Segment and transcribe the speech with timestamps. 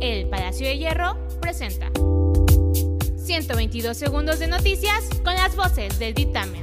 [0.00, 1.90] El Palacio de Hierro presenta
[3.16, 6.62] 122 segundos de noticias con las voces del dictamen.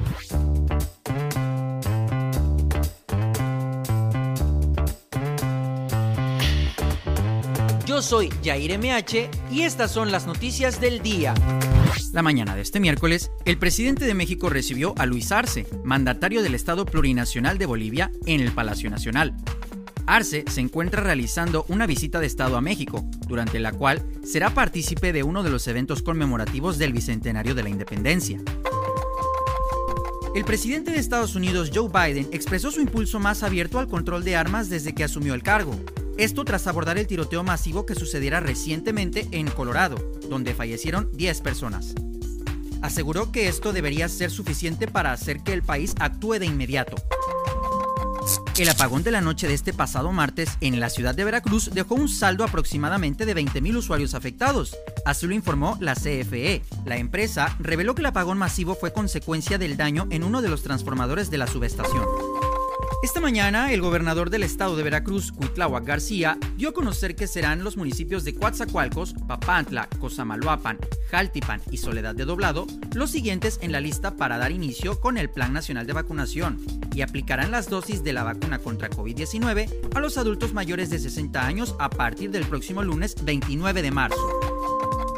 [7.85, 11.33] Yo soy Jair MH y estas son las noticias del día.
[12.13, 16.55] La mañana de este miércoles, el presidente de México recibió a Luis Arce, mandatario del
[16.55, 19.35] Estado Plurinacional de Bolivia, en el Palacio Nacional.
[20.07, 25.13] Arce se encuentra realizando una visita de Estado a México, durante la cual será partícipe
[25.13, 28.39] de uno de los eventos conmemorativos del Bicentenario de la Independencia.
[30.35, 34.35] El presidente de Estados Unidos, Joe Biden, expresó su impulso más abierto al control de
[34.35, 35.73] armas desde que asumió el cargo.
[36.17, 39.95] Esto tras abordar el tiroteo masivo que sucediera recientemente en Colorado,
[40.29, 41.95] donde fallecieron 10 personas.
[42.81, 46.95] Aseguró que esto debería ser suficiente para hacer que el país actúe de inmediato.
[48.57, 51.95] El apagón de la noche de este pasado martes en la ciudad de Veracruz dejó
[51.95, 54.77] un saldo aproximadamente de 20.000 usuarios afectados.
[55.05, 56.61] Así lo informó la CFE.
[56.85, 60.63] La empresa reveló que el apagón masivo fue consecuencia del daño en uno de los
[60.63, 62.05] transformadores de la subestación.
[63.03, 67.61] Esta mañana, el gobernador del estado de Veracruz, Cuitláhuac García, dio a conocer que serán
[67.61, 70.79] los municipios de Coatzacoalcos, Papantla, Cosamaloapan,
[71.11, 75.29] Jaltipan y Soledad de Doblado los siguientes en la lista para dar inicio con el
[75.29, 80.17] Plan Nacional de Vacunación y aplicarán las dosis de la vacuna contra COVID-19 a los
[80.17, 84.39] adultos mayores de 60 años a partir del próximo lunes 29 de marzo.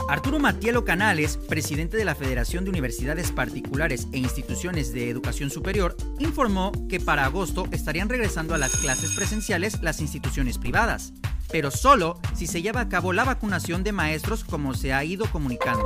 [0.10, 5.96] Arturo Matielo Canales, presidente de la Federación de Universidades Particulares e Instituciones de Educación Superior,
[6.18, 11.14] informó que para agosto estarían regresando a las clases presenciales las instituciones privadas,
[11.52, 15.30] pero solo si se lleva a cabo la vacunación de maestros como se ha ido
[15.30, 15.86] comunicando.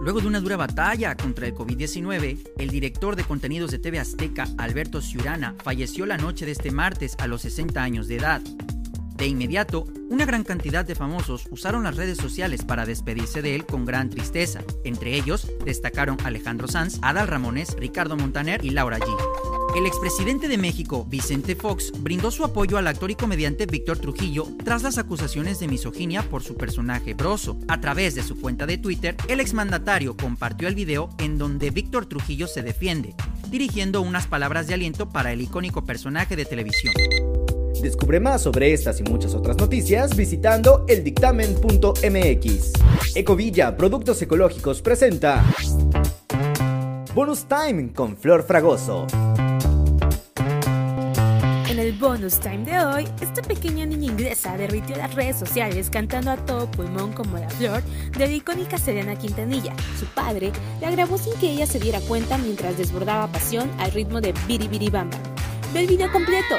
[0.00, 4.46] Luego de una dura batalla contra el COVID-19, el director de contenidos de TV Azteca,
[4.58, 8.42] Alberto Ciurana, falleció la noche de este martes a los 60 años de edad.
[9.16, 13.64] De inmediato, una gran cantidad de famosos usaron las redes sociales para despedirse de él
[13.64, 14.62] con gran tristeza.
[14.84, 19.55] Entre ellos destacaron Alejandro Sanz, Adal Ramones, Ricardo Montaner y Laura G.
[19.74, 24.46] El expresidente de México, Vicente Fox, brindó su apoyo al actor y comediante Víctor Trujillo
[24.64, 27.58] tras las acusaciones de misoginia por su personaje Broso.
[27.68, 32.06] A través de su cuenta de Twitter, el exmandatario compartió el video en donde Víctor
[32.06, 33.14] Trujillo se defiende,
[33.50, 36.94] dirigiendo unas palabras de aliento para el icónico personaje de televisión.
[37.82, 42.72] Descubre más sobre estas y muchas otras noticias visitando eldictamen.mx.
[43.14, 45.44] Ecovilla Productos Ecológicos presenta
[47.14, 49.06] Bonus Time con Flor Fragoso.
[51.76, 56.30] En el bonus time de hoy, esta pequeña niña inglesa derritió las redes sociales cantando
[56.30, 57.82] a todo pulmón como la flor
[58.16, 59.74] de la icónica Selena Quintanilla.
[60.00, 64.22] Su padre la grabó sin que ella se diera cuenta mientras desbordaba pasión al ritmo
[64.22, 65.18] de Biri Biri Bamba.
[65.74, 66.54] Ve el video completo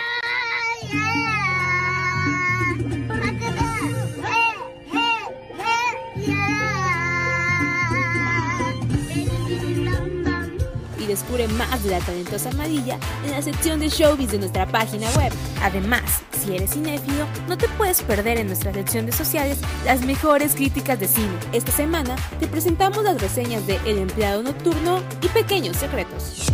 [11.08, 15.32] descubre más de la talentosa amarilla en la sección de showbiz de nuestra página web.
[15.62, 20.56] Además, si eres cinéfilo, no te puedes perder en nuestra sección de sociales las mejores
[20.56, 21.34] críticas de cine.
[21.54, 26.48] Esta semana te presentamos las reseñas de El empleado nocturno y Pequeños secretos.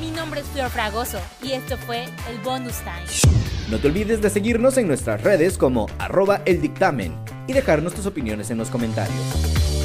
[0.00, 3.36] Mi nombre es Flor Fragoso y esto fue el Bonus Time.
[3.70, 8.06] No te olvides de seguirnos en nuestras redes como arroba el dictamen y dejarnos tus
[8.06, 9.75] opiniones en los comentarios.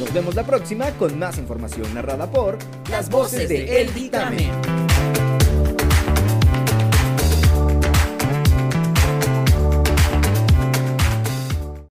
[0.00, 2.56] Nos vemos la próxima con más información narrada por
[2.90, 4.79] las voces de El Dictamen.